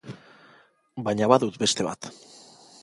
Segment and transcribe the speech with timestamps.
[1.09, 2.13] Baina badut beste bat.